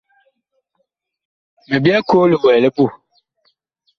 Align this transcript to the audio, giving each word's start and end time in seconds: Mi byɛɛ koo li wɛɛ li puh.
Mi 1.69 1.77
byɛɛ 1.83 1.99
koo 2.09 2.25
li 2.29 2.37
wɛɛ 2.43 2.57
li 2.63 2.69
puh. 2.75 2.91